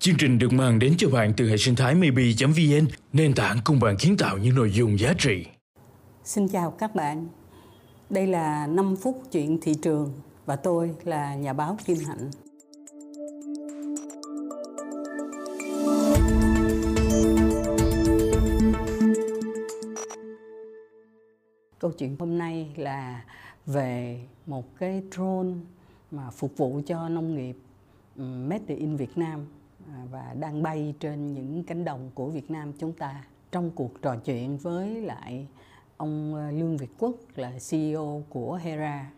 Chương 0.00 0.16
trình 0.18 0.38
được 0.38 0.52
mang 0.52 0.78
đến 0.78 0.94
cho 0.98 1.08
bạn 1.10 1.32
từ 1.36 1.48
hệ 1.48 1.56
sinh 1.56 1.76
thái 1.76 1.94
maybe.vn, 1.94 2.86
nền 3.12 3.34
tảng 3.34 3.58
cùng 3.64 3.80
bạn 3.80 3.96
kiến 3.98 4.16
tạo 4.16 4.38
những 4.38 4.54
nội 4.54 4.70
dung 4.72 4.98
giá 4.98 5.12
trị. 5.18 5.46
Xin 6.24 6.48
chào 6.48 6.70
các 6.70 6.94
bạn. 6.94 7.26
Đây 8.10 8.26
là 8.26 8.66
5 8.66 8.96
phút 8.96 9.22
chuyện 9.32 9.58
thị 9.62 9.74
trường 9.82 10.12
và 10.46 10.56
tôi 10.56 10.90
là 11.04 11.34
nhà 11.34 11.52
báo 11.52 11.76
Kim 11.84 11.96
Hạnh. 12.06 12.30
Câu 21.78 21.90
chuyện 21.98 22.16
hôm 22.18 22.38
nay 22.38 22.70
là 22.76 23.24
về 23.66 24.20
một 24.46 24.78
cái 24.78 25.02
drone 25.12 25.50
mà 26.10 26.30
phục 26.30 26.56
vụ 26.56 26.80
cho 26.86 27.08
nông 27.08 27.36
nghiệp 27.36 27.56
ừ, 28.16 28.22
made 28.22 28.74
in 28.74 28.96
Việt 28.96 29.18
Nam 29.18 29.46
À, 29.88 30.04
và 30.10 30.34
đang 30.40 30.62
bay 30.62 30.94
trên 31.00 31.34
những 31.34 31.64
cánh 31.64 31.84
đồng 31.84 32.10
của 32.14 32.26
Việt 32.26 32.50
Nam 32.50 32.72
chúng 32.78 32.92
ta. 32.92 33.24
Trong 33.52 33.70
cuộc 33.70 34.02
trò 34.02 34.16
chuyện 34.16 34.56
với 34.56 35.00
lại 35.00 35.46
ông 35.96 36.34
ờ, 36.34 36.50
Lương 36.50 36.76
Việt 36.76 36.90
Quốc 36.98 37.14
là 37.36 37.52
CEO 37.70 38.22
của 38.28 38.54
Hera, 38.54 39.10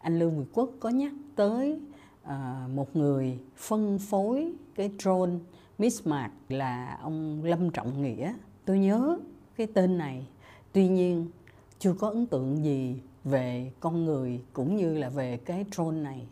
anh 0.00 0.18
Lương 0.18 0.38
Việt 0.38 0.50
Quốc 0.52 0.70
có 0.80 0.88
nhắc 0.88 1.12
tới 1.36 1.80
ờ, 2.22 2.68
một 2.74 2.96
người 2.96 3.38
phân 3.56 3.98
phối 3.98 4.52
cái 4.74 4.90
drone 4.98 5.32
Mismart 5.78 6.32
là 6.48 6.98
ông 7.02 7.44
Lâm 7.44 7.70
Trọng 7.70 8.02
Nghĩa. 8.02 8.34
Tôi 8.64 8.78
nhớ 8.78 9.18
cái 9.56 9.66
tên 9.74 9.98
này, 9.98 10.26
tuy 10.72 10.88
nhiên 10.88 11.30
chưa 11.78 11.94
có 11.94 12.08
ấn 12.08 12.26
tượng 12.26 12.64
gì 12.64 13.00
về 13.24 13.72
con 13.80 14.04
người 14.04 14.40
cũng 14.52 14.76
như 14.76 14.98
là 14.98 15.08
về 15.08 15.36
cái 15.36 15.64
drone 15.72 15.96
này 15.96 16.26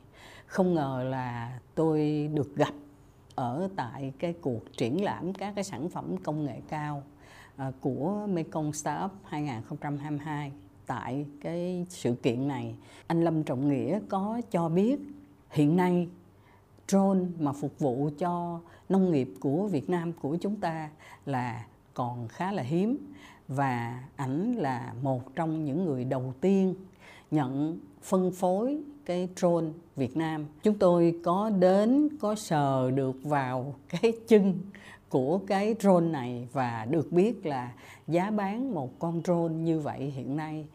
không 0.46 0.74
ngờ 0.74 1.04
là 1.10 1.58
tôi 1.74 2.30
được 2.34 2.56
gặp 2.56 2.72
ở 3.38 3.68
tại 3.76 4.12
cái 4.18 4.32
cuộc 4.40 4.76
triển 4.76 5.04
lãm 5.04 5.32
các 5.32 5.52
cái 5.54 5.64
sản 5.64 5.88
phẩm 5.88 6.16
công 6.16 6.44
nghệ 6.44 6.60
cao 6.68 7.02
à, 7.56 7.72
của 7.80 8.26
Mekong 8.28 8.72
Startup 8.72 9.10
2022 9.24 10.52
tại 10.86 11.26
cái 11.40 11.86
sự 11.88 12.14
kiện 12.14 12.48
này. 12.48 12.74
Anh 13.06 13.24
Lâm 13.24 13.42
Trọng 13.42 13.68
Nghĩa 13.68 14.00
có 14.08 14.40
cho 14.50 14.68
biết 14.68 15.00
hiện 15.50 15.76
nay 15.76 16.08
drone 16.88 17.20
mà 17.38 17.52
phục 17.52 17.78
vụ 17.78 18.10
cho 18.18 18.60
nông 18.88 19.10
nghiệp 19.12 19.34
của 19.40 19.66
Việt 19.66 19.90
Nam 19.90 20.12
của 20.12 20.36
chúng 20.36 20.56
ta 20.56 20.90
là 21.26 21.66
còn 21.94 22.28
khá 22.28 22.52
là 22.52 22.62
hiếm 22.62 23.12
và 23.48 24.04
ảnh 24.16 24.52
là 24.52 24.92
một 25.02 25.34
trong 25.34 25.64
những 25.64 25.84
người 25.84 26.04
đầu 26.04 26.34
tiên 26.40 26.74
nhận 27.30 27.78
phân 28.02 28.30
phối 28.32 28.78
cái 29.04 29.28
drone 29.36 29.66
Việt 29.96 30.16
Nam. 30.16 30.46
Chúng 30.62 30.78
tôi 30.78 31.20
có 31.24 31.50
đến, 31.50 32.08
có 32.20 32.34
sờ 32.34 32.90
được 32.90 33.16
vào 33.22 33.74
cái 33.88 34.12
chân 34.28 34.58
của 35.08 35.38
cái 35.46 35.74
drone 35.80 36.06
này 36.06 36.48
và 36.52 36.86
được 36.90 37.12
biết 37.12 37.46
là 37.46 37.72
giá 38.06 38.30
bán 38.30 38.74
một 38.74 38.98
con 38.98 39.22
drone 39.24 39.54
như 39.54 39.80
vậy 39.80 40.00
hiện 40.00 40.36
nay 40.36 40.66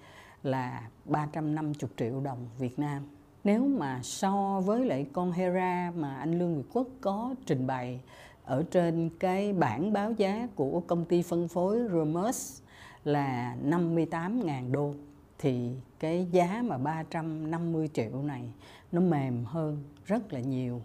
là 0.44 0.90
350 1.06 1.74
triệu 1.98 2.20
đồng 2.20 2.48
Việt 2.60 2.80
Nam. 2.80 3.04
Nếu 3.44 3.68
mà 3.68 4.00
so 4.04 4.62
với 4.66 4.86
lại 4.86 5.06
con 5.14 5.32
Hera 5.32 5.92
mà 5.96 6.16
anh 6.16 6.40
Lương 6.40 6.58
Việt 6.58 6.70
Quốc 6.74 6.88
có 7.02 7.36
trình 7.46 7.68
bày 7.68 8.00
ở 8.46 8.64
trên 8.72 9.10
cái 9.20 9.54
bảng 9.54 9.94
báo 9.94 10.12
giá 10.12 10.48
của 10.56 10.80
công 10.88 11.06
ty 11.06 11.22
phân 11.22 11.48
phối 11.48 11.80
Romus 11.92 12.62
là 13.04 13.56
58.000 13.66 14.72
đô 14.72 14.94
thì 15.40 15.72
cái 16.00 16.28
giá 16.32 16.62
mà 16.66 16.78
350 16.78 17.90
triệu 17.94 18.24
này 18.24 18.44
nó 18.92 19.02
mềm 19.02 19.46
hơn 19.46 19.84
rất 20.06 20.34
là 20.34 20.40
nhiều. 20.40 20.82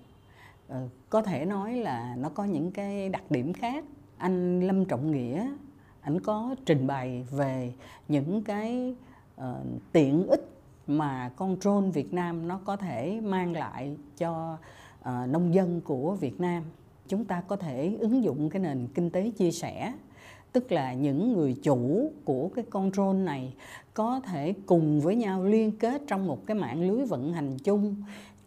Ờ, 0.68 0.88
có 1.10 1.22
thể 1.22 1.44
nói 1.44 1.74
là 1.76 2.16
nó 2.18 2.28
có 2.28 2.44
những 2.44 2.70
cái 2.70 3.08
đặc 3.08 3.30
điểm 3.30 3.52
khác. 3.52 3.84
Anh 4.16 4.60
Lâm 4.60 4.84
Trọng 4.84 5.10
Nghĩa 5.10 5.48
anh 6.08 6.20
có 6.20 6.54
trình 6.66 6.86
bày 6.86 7.26
về 7.30 7.72
những 8.08 8.42
cái 8.42 8.94
uh, 9.40 9.44
tiện 9.92 10.26
ích 10.26 10.48
mà 10.86 11.30
con 11.36 11.56
drone 11.60 11.90
Việt 11.90 12.12
Nam 12.12 12.48
nó 12.48 12.60
có 12.64 12.76
thể 12.76 13.20
mang 13.20 13.52
lại 13.52 13.96
cho 14.16 14.58
uh, 15.00 15.28
nông 15.28 15.54
dân 15.54 15.80
của 15.80 16.14
Việt 16.14 16.40
Nam. 16.40 16.62
Chúng 17.08 17.24
ta 17.24 17.40
có 17.40 17.56
thể 17.56 17.96
ứng 18.00 18.24
dụng 18.24 18.50
cái 18.50 18.62
nền 18.62 18.88
kinh 18.94 19.10
tế 19.10 19.30
chia 19.30 19.50
sẻ 19.50 19.92
tức 20.52 20.72
là 20.72 20.94
những 20.94 21.32
người 21.32 21.56
chủ 21.62 22.12
của 22.24 22.48
cái 22.48 22.64
con 22.70 22.90
drone 22.92 23.18
này 23.18 23.54
có 23.94 24.20
thể 24.20 24.54
cùng 24.66 25.00
với 25.00 25.16
nhau 25.16 25.44
liên 25.44 25.72
kết 25.72 26.02
trong 26.06 26.26
một 26.26 26.46
cái 26.46 26.54
mạng 26.54 26.88
lưới 26.88 27.06
vận 27.06 27.32
hành 27.32 27.58
chung, 27.64 27.94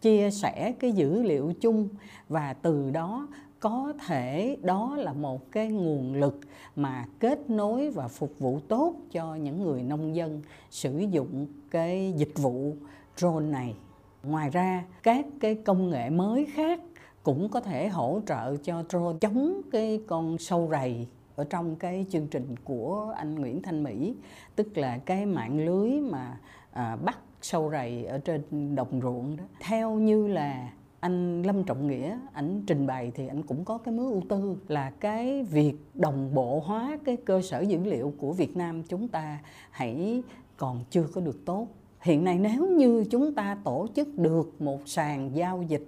chia 0.00 0.30
sẻ 0.30 0.74
cái 0.80 0.92
dữ 0.92 1.22
liệu 1.22 1.52
chung 1.60 1.88
và 2.28 2.52
từ 2.52 2.90
đó 2.90 3.28
có 3.60 3.92
thể 4.06 4.56
đó 4.62 4.96
là 4.96 5.12
một 5.12 5.52
cái 5.52 5.68
nguồn 5.68 6.14
lực 6.14 6.40
mà 6.76 7.06
kết 7.18 7.50
nối 7.50 7.90
và 7.90 8.08
phục 8.08 8.38
vụ 8.38 8.60
tốt 8.68 8.94
cho 9.12 9.34
những 9.34 9.62
người 9.62 9.82
nông 9.82 10.16
dân 10.16 10.42
sử 10.70 10.98
dụng 10.98 11.46
cái 11.70 12.12
dịch 12.16 12.32
vụ 12.36 12.76
drone 13.16 13.46
này. 13.46 13.74
Ngoài 14.22 14.50
ra, 14.50 14.84
các 15.02 15.26
cái 15.40 15.54
công 15.54 15.90
nghệ 15.90 16.10
mới 16.10 16.46
khác 16.46 16.80
cũng 17.22 17.48
có 17.48 17.60
thể 17.60 17.88
hỗ 17.88 18.20
trợ 18.26 18.56
cho 18.56 18.84
drone 18.88 19.18
chống 19.20 19.60
cái 19.72 20.00
con 20.06 20.38
sâu 20.38 20.68
rầy 20.70 21.06
ở 21.36 21.44
trong 21.44 21.76
cái 21.76 22.06
chương 22.10 22.26
trình 22.26 22.54
của 22.64 23.14
anh 23.16 23.34
Nguyễn 23.34 23.62
Thanh 23.62 23.82
Mỹ 23.82 24.14
tức 24.56 24.78
là 24.78 24.98
cái 24.98 25.26
mạng 25.26 25.66
lưới 25.66 25.90
mà 25.90 26.38
à, 26.72 26.96
bắt 26.96 27.18
sâu 27.42 27.70
rầy 27.70 28.04
ở 28.04 28.18
trên 28.18 28.74
đồng 28.74 29.00
ruộng 29.02 29.36
đó. 29.36 29.44
Theo 29.60 29.94
như 29.94 30.28
là 30.28 30.72
anh 31.00 31.42
Lâm 31.42 31.64
Trọng 31.64 31.86
Nghĩa 31.86 32.18
ảnh 32.32 32.62
trình 32.66 32.86
bày 32.86 33.12
thì 33.14 33.28
anh 33.28 33.42
cũng 33.42 33.64
có 33.64 33.78
cái 33.78 33.94
mối 33.94 34.06
ưu 34.06 34.22
tư 34.28 34.56
là 34.68 34.90
cái 34.90 35.42
việc 35.42 35.74
đồng 35.94 36.34
bộ 36.34 36.62
hóa 36.66 36.98
cái 37.04 37.16
cơ 37.16 37.42
sở 37.42 37.60
dữ 37.60 37.78
liệu 37.84 38.14
của 38.18 38.32
Việt 38.32 38.56
Nam 38.56 38.82
chúng 38.82 39.08
ta 39.08 39.38
hãy 39.70 40.22
còn 40.56 40.84
chưa 40.90 41.06
có 41.14 41.20
được 41.20 41.44
tốt. 41.44 41.66
Hiện 42.00 42.24
nay 42.24 42.38
nếu 42.38 42.66
như 42.66 43.04
chúng 43.10 43.34
ta 43.34 43.58
tổ 43.64 43.86
chức 43.94 44.18
được 44.18 44.62
một 44.62 44.80
sàn 44.86 45.30
giao 45.34 45.62
dịch 45.62 45.86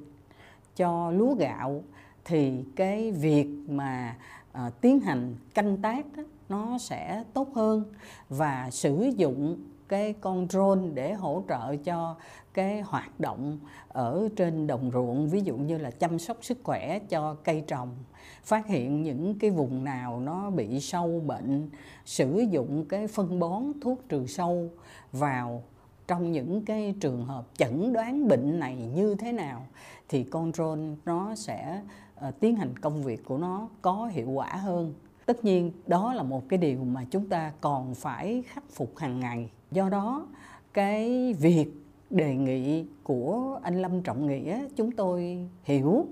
cho 0.77 1.11
lúa 1.11 1.35
gạo 1.35 1.83
thì 2.25 2.65
cái 2.77 3.13
việc 3.13 3.49
mà 3.69 4.17
uh, 4.53 4.81
tiến 4.81 5.01
hành 5.01 5.37
canh 5.55 5.77
tác 5.77 6.17
đó, 6.17 6.23
nó 6.49 6.79
sẽ 6.79 7.25
tốt 7.33 7.49
hơn 7.55 7.85
và 8.29 8.69
sử 8.71 9.11
dụng 9.17 9.57
cái 9.89 10.15
con 10.21 10.47
drone 10.51 10.89
để 10.95 11.13
hỗ 11.13 11.43
trợ 11.49 11.77
cho 11.77 12.17
cái 12.55 12.81
hoạt 12.81 13.21
động 13.21 13.59
ở 13.89 14.29
trên 14.37 14.67
đồng 14.67 14.91
ruộng 14.95 15.29
ví 15.29 15.41
dụ 15.41 15.57
như 15.57 15.79
là 15.79 15.91
chăm 15.91 16.19
sóc 16.19 16.37
sức 16.43 16.59
khỏe 16.63 16.99
cho 16.99 17.35
cây 17.45 17.65
trồng 17.67 17.97
phát 18.45 18.67
hiện 18.67 19.03
những 19.03 19.39
cái 19.39 19.51
vùng 19.51 19.85
nào 19.85 20.21
nó 20.21 20.51
bị 20.51 20.81
sâu 20.81 21.23
bệnh 21.27 21.71
sử 22.05 22.45
dụng 22.51 22.85
cái 22.89 23.07
phân 23.07 23.39
bón 23.39 23.63
thuốc 23.83 24.09
trừ 24.09 24.27
sâu 24.27 24.71
vào 25.13 25.63
trong 26.07 26.33
những 26.33 26.65
cái 26.65 26.95
trường 27.01 27.25
hợp 27.25 27.47
chẩn 27.57 27.93
đoán 27.93 28.29
bệnh 28.29 28.61
này 28.61 28.77
như 28.95 29.15
thế 29.15 29.33
nào 29.33 29.67
thì 30.09 30.25
con 30.25 30.53
drone 30.53 30.83
nó 31.05 31.35
sẽ 31.35 31.83
uh, 32.29 32.41
tiến 32.41 32.57
hành 32.57 32.79
công 32.79 33.03
việc 33.03 33.25
của 33.25 33.39
nó 33.39 33.69
có 33.83 34.11
hiệu 34.13 34.31
quả 34.31 34.47
hơn. 34.47 34.95
Tất 35.27 35.45
nhiên 35.45 35.73
đó 35.87 36.15
là 36.15 36.23
một 36.23 36.49
cái 36.49 36.59
điều 36.59 36.85
mà 36.85 37.05
chúng 37.11 37.29
ta 37.29 37.53
còn 37.61 37.95
phải 37.95 38.43
khắc 38.47 38.65
phục 38.71 38.99
hàng 38.99 39.21
ngày. 39.21 39.51
Do 39.71 39.89
đó 39.89 40.27
cái 40.73 41.33
việc 41.35 41.67
đề 42.11 42.35
nghị 42.35 42.87
của 43.03 43.61
anh 43.63 43.83
lâm 43.83 44.03
trọng 44.03 44.27
nghĩa 44.27 44.67
chúng 44.77 44.93
tôi 44.93 45.49
hiểu. 45.63 46.07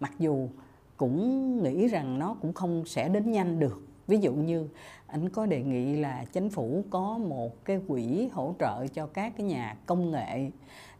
Mặc 0.00 0.12
dù 0.18 0.48
cũng 0.96 1.62
nghĩ 1.62 1.88
rằng 1.88 2.18
nó 2.18 2.36
cũng 2.42 2.52
không 2.52 2.84
sẽ 2.86 3.08
đến 3.08 3.32
nhanh 3.32 3.58
được 3.58 3.85
ví 4.06 4.18
dụ 4.18 4.32
như 4.32 4.68
anh 5.06 5.28
có 5.28 5.46
đề 5.46 5.62
nghị 5.62 5.96
là 5.96 6.24
chính 6.32 6.50
phủ 6.50 6.84
có 6.90 7.18
một 7.18 7.64
cái 7.64 7.80
quỹ 7.88 8.28
hỗ 8.32 8.54
trợ 8.58 8.86
cho 8.86 9.06
các 9.06 9.32
cái 9.36 9.46
nhà 9.46 9.76
công 9.86 10.10
nghệ 10.10 10.50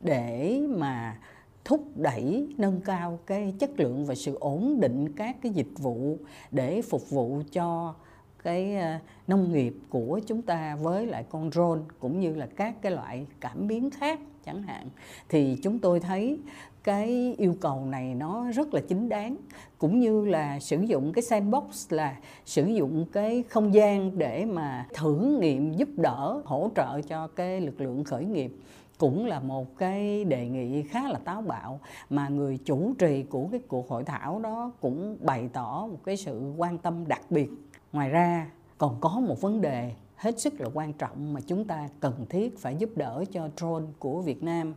để 0.00 0.61
mà 0.69 1.19
thúc 1.65 1.81
đẩy, 1.97 2.49
nâng 2.59 2.81
cao 2.81 3.19
cái 3.27 3.55
chất 3.59 3.71
lượng 3.81 4.06
và 4.06 4.15
sự 4.15 4.37
ổn 4.41 4.81
định 4.81 5.12
các 5.17 5.37
cái 5.43 5.53
dịch 5.53 5.78
vụ 5.78 6.19
để 6.50 6.82
phục 6.82 7.11
vụ 7.11 7.43
cho 7.53 7.94
cái 8.43 8.76
ờ, 8.76 8.99
nông 9.26 9.53
nghiệp 9.53 9.75
của 9.91 10.20
chúng 10.26 10.43
ta 10.43 10.76
với 10.76 11.06
lại 11.06 11.25
con 11.29 11.50
drone 11.50 11.81
cũng 11.99 12.20
như 12.20 12.35
là 12.35 12.47
các 12.56 12.82
cái 12.82 12.93
loại 12.93 13.26
cảm 13.41 13.67
biến 13.67 13.91
khác 13.91 14.20
chẳng 14.44 14.62
hạn. 14.62 14.88
Thì 15.29 15.58
chúng 15.62 15.79
tôi 15.79 16.00
thấy 16.00 16.38
cái 16.87 17.35
yêu 17.38 17.55
cầu 17.61 17.87
này 17.87 18.15
nó 18.15 18.50
rất 18.50 18.75
là 18.75 18.81
chính 18.88 19.09
đáng, 19.09 19.37
cũng 19.79 20.00
như 20.00 20.25
là 20.25 20.61
sử 20.61 20.81
dụng 20.81 21.12
cái 21.12 21.23
sandbox 21.23 21.93
là 21.93 22.17
sử 22.44 22.67
dụng 22.67 23.05
cái 23.12 23.44
không 23.49 23.75
gian 23.75 24.19
để 24.19 24.44
mà 24.44 24.87
thử 24.94 25.38
nghiệm 25.41 25.73
giúp 25.73 25.88
đỡ, 25.97 26.43
hỗ 26.44 26.71
trợ 26.77 27.00
cho 27.00 27.27
cái 27.27 27.61
lực 27.61 27.81
lượng 27.81 28.05
khởi 28.05 28.25
nghiệp, 28.25 28.56
cũng 28.99 29.27
là 29.27 29.41
một 29.41 29.79
cái 29.79 30.25
đề 30.25 30.49
nghị 30.49 30.83
khá 30.83 31.09
là 31.09 31.19
táo 31.25 31.43
bạo 31.43 31.81
mà 32.11 32.29
người 32.29 32.59
chủ 32.65 32.94
trì 32.99 33.23
của 33.23 33.49
cái 33.53 33.61
cuộc 33.69 33.89
hội 33.89 34.05
thảo 34.05 34.41
đó 34.41 34.73
cũng 34.81 35.17
bày 35.21 35.49
tỏ 35.53 35.89
một 35.91 35.99
cái 36.05 36.17
sự 36.17 36.53
quan 36.56 36.79
tâm 36.79 37.09
đặc 37.09 37.23
biệt. 37.31 37.50
Ngoài 37.93 38.09
ra, 38.09 38.50
còn 38.79 38.97
có 39.00 39.21
một 39.21 39.41
vấn 39.41 39.61
đề 39.61 39.93
hết 40.17 40.41
sức 40.41 40.61
là 40.61 40.69
quan 40.75 40.93
trọng 40.93 41.35
mà 41.35 41.41
chúng 41.47 41.65
ta 41.65 41.89
cần 42.00 42.27
thiết 42.29 42.59
phải 42.59 42.77
giúp 42.77 42.91
đỡ 42.97 43.25
cho 43.32 43.49
drone 43.56 43.87
của 43.99 44.21
Việt 44.21 44.43
Nam 44.43 44.75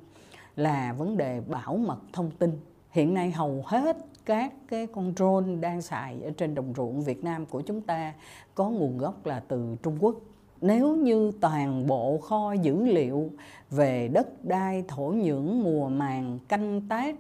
là 0.60 0.94
vấn 0.94 1.18
đề 1.18 1.42
bảo 1.42 1.78
mật 1.78 2.00
thông 2.14 2.32
tin. 2.32 2.52
Hiện 2.90 3.14
nay 3.14 3.32
hầu 3.32 3.64
hết 3.66 3.98
các 4.26 4.54
cái 4.68 4.88
con 4.88 5.14
drone 5.16 5.56
đang 5.56 5.82
xài 5.82 6.22
ở 6.24 6.32
trên 6.38 6.56
đồng 6.56 6.74
ruộng 6.78 7.02
Việt 7.02 7.24
Nam 7.24 7.46
của 7.46 7.62
chúng 7.62 7.82
ta 7.82 8.14
có 8.56 8.70
nguồn 8.70 8.98
gốc 8.98 9.26
là 9.26 9.40
từ 9.48 9.76
Trung 9.84 9.98
Quốc. 10.00 10.16
Nếu 10.62 10.96
như 10.96 11.32
toàn 11.42 11.88
bộ 11.88 12.18
kho 12.18 12.54
dữ 12.54 12.86
liệu 12.86 13.30
về 13.70 14.08
đất 14.08 14.46
đai, 14.46 14.84
thổ 14.88 15.08
nhưỡng, 15.08 15.64
mùa 15.64 15.90
màng, 15.90 16.40
canh 16.48 16.82
tác 16.90 17.16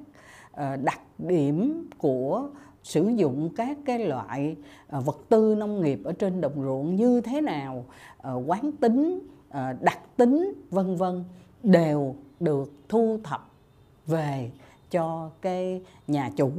ờ, 0.51 0.75
đặc 0.75 0.99
điểm 1.17 1.89
của 1.97 2.49
sử 2.83 3.07
dụng 3.07 3.49
các 3.55 3.77
cái 3.85 3.99
loại 3.99 4.55
ờ, 4.87 5.01
vật 5.01 5.19
tư 5.29 5.55
nông 5.55 5.81
nghiệp 5.81 5.99
ở 6.03 6.11
trên 6.11 6.41
đồng 6.41 6.63
ruộng 6.63 6.95
như 6.95 7.21
thế 7.21 7.41
nào 7.41 7.85
ờ, 8.17 8.43
quán 8.47 8.71
tính 8.71 9.19
đặc 9.81 9.99
tính, 10.17 10.53
vân 10.69 10.95
vân 10.95 11.23
đều 11.63 12.15
được 12.39 12.71
thu 12.89 13.19
thập 13.23 13.51
về 14.07 14.51
cho 14.91 15.29
cái 15.41 15.81
nhà 16.07 16.31
chủ 16.35 16.51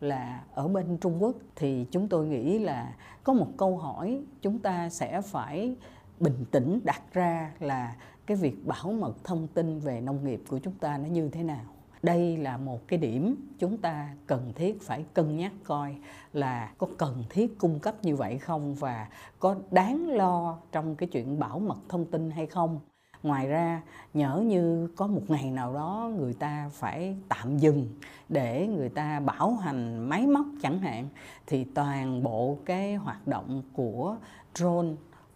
là 0.00 0.44
ở 0.54 0.68
bên 0.68 0.98
Trung 1.00 1.22
Quốc, 1.22 1.34
thì 1.56 1.86
chúng 1.90 2.08
tôi 2.08 2.26
nghĩ 2.26 2.58
là 2.58 2.94
có 3.24 3.32
một 3.32 3.48
câu 3.56 3.76
hỏi 3.76 4.22
chúng 4.42 4.58
ta 4.58 4.88
sẽ 4.88 5.20
phải 5.20 5.76
bình 6.20 6.44
tĩnh 6.50 6.80
đặt 6.84 7.02
ra 7.12 7.52
là 7.60 7.96
cái 8.26 8.36
việc 8.36 8.66
bảo 8.66 8.92
mật 8.92 9.24
thông 9.24 9.46
tin 9.46 9.78
về 9.78 10.00
nông 10.00 10.24
nghiệp 10.24 10.42
của 10.48 10.58
chúng 10.58 10.74
ta 10.74 10.98
nó 10.98 11.08
như 11.08 11.28
thế 11.28 11.42
nào. 11.42 11.64
Đây 12.02 12.36
là 12.36 12.56
một 12.56 12.88
cái 12.88 12.98
điểm 12.98 13.36
chúng 13.58 13.76
ta 13.76 14.14
cần 14.26 14.52
thiết 14.54 14.82
phải 14.82 15.04
cân 15.14 15.36
nhắc 15.36 15.52
coi 15.64 15.96
là 16.32 16.72
có 16.78 16.86
cần 16.98 17.24
thiết 17.30 17.58
cung 17.58 17.78
cấp 17.78 17.94
như 18.02 18.16
vậy 18.16 18.38
không 18.38 18.74
và 18.74 19.08
có 19.38 19.56
đáng 19.70 20.08
lo 20.08 20.58
trong 20.72 20.96
cái 20.96 21.08
chuyện 21.12 21.38
bảo 21.38 21.58
mật 21.58 21.78
thông 21.88 22.04
tin 22.04 22.30
hay 22.30 22.46
không 22.46 22.80
ngoài 23.22 23.48
ra, 23.48 23.82
nhỡ 24.14 24.42
như 24.46 24.88
có 24.96 25.06
một 25.06 25.22
ngày 25.28 25.50
nào 25.50 25.74
đó 25.74 26.10
người 26.16 26.34
ta 26.34 26.70
phải 26.72 27.16
tạm 27.28 27.58
dừng 27.58 27.88
để 28.28 28.66
người 28.66 28.88
ta 28.88 29.20
bảo 29.20 29.54
hành 29.54 30.08
máy 30.08 30.26
móc 30.26 30.46
chẳng 30.62 30.78
hạn, 30.78 31.08
thì 31.46 31.64
toàn 31.64 32.22
bộ 32.22 32.58
cái 32.64 32.94
hoạt 32.94 33.26
động 33.28 33.62
của 33.72 34.16
drone, 34.54 34.88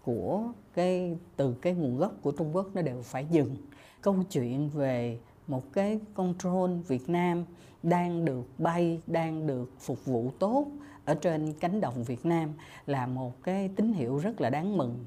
của 0.05 0.43
cái, 0.75 1.19
từ 1.37 1.55
cái 1.63 1.75
nguồn 1.75 1.99
gốc 1.99 2.13
của 2.23 2.31
Trung 2.31 2.57
Quốc 2.57 2.67
nó 2.75 2.83
đều 2.83 3.03
phải 3.03 3.27
dừng. 3.31 3.57
Câu 4.01 4.17
chuyện 4.31 4.69
về 4.69 5.19
một 5.49 5.73
cái 5.73 6.01
con 6.15 6.35
drone 6.39 6.73
Việt 6.89 7.09
Nam 7.09 7.45
đang 7.83 8.25
được 8.25 8.47
bay, 8.59 9.01
đang 9.07 9.47
được 9.47 9.73
phục 9.81 10.05
vụ 10.05 10.31
tốt 10.39 10.67
ở 11.05 11.15
trên 11.15 11.53
cánh 11.53 11.81
đồng 11.81 12.05
Việt 12.05 12.27
Nam 12.27 12.51
là 12.87 13.07
một 13.07 13.43
cái 13.43 13.69
tín 13.77 13.93
hiệu 13.93 14.19
rất 14.19 14.41
là 14.41 14.51
đáng 14.51 14.77
mừng. 14.77 15.05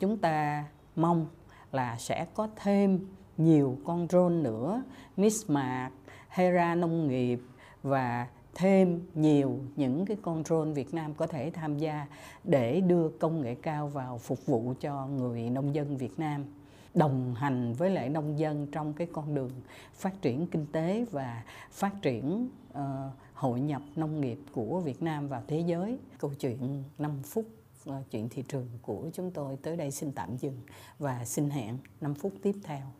Chúng 0.00 0.16
ta 0.16 0.64
mong 0.96 1.26
là 1.72 1.96
sẽ 1.98 2.26
có 2.34 2.48
thêm 2.56 3.00
nhiều 3.36 3.78
con 3.84 4.06
drone 4.08 4.34
nữa 4.34 4.82
Mismart, 5.16 5.92
Hera 6.28 6.74
nông 6.74 7.08
nghiệp 7.08 7.40
và 7.82 8.26
thêm 8.54 9.00
nhiều 9.14 9.58
những 9.76 10.06
cái 10.06 10.16
con 10.22 10.44
drone 10.44 10.72
Việt 10.72 10.94
Nam 10.94 11.14
có 11.14 11.26
thể 11.26 11.50
tham 11.54 11.78
gia 11.78 12.06
để 12.44 12.80
đưa 12.80 13.08
công 13.08 13.40
nghệ 13.40 13.54
cao 13.54 13.88
vào 13.88 14.18
phục 14.18 14.46
vụ 14.46 14.74
cho 14.80 15.06
người 15.06 15.50
nông 15.50 15.74
dân 15.74 15.96
Việt 15.96 16.18
Nam 16.18 16.44
đồng 16.94 17.34
hành 17.34 17.72
với 17.72 17.90
lại 17.90 18.08
nông 18.08 18.38
dân 18.38 18.66
trong 18.72 18.92
cái 18.92 19.08
con 19.12 19.34
đường 19.34 19.50
phát 19.94 20.22
triển 20.22 20.46
kinh 20.46 20.66
tế 20.72 21.04
và 21.10 21.42
phát 21.70 22.02
triển 22.02 22.48
uh, 22.72 22.78
hội 23.34 23.60
nhập 23.60 23.82
nông 23.96 24.20
nghiệp 24.20 24.38
của 24.52 24.80
Việt 24.80 25.02
Nam 25.02 25.28
vào 25.28 25.42
thế 25.46 25.60
giới. 25.60 25.98
Câu 26.18 26.32
chuyện 26.40 26.84
5 26.98 27.22
phút 27.24 27.44
Ờ, 27.84 28.02
chuyện 28.10 28.28
thị 28.28 28.42
trường 28.48 28.68
của 28.82 29.10
chúng 29.12 29.30
tôi 29.30 29.56
tới 29.62 29.76
đây 29.76 29.90
xin 29.90 30.12
tạm 30.12 30.36
dừng 30.36 30.60
và 30.98 31.24
xin 31.24 31.50
hẹn 31.50 31.78
5 32.00 32.14
phút 32.14 32.32
tiếp 32.42 32.54
theo. 32.64 32.92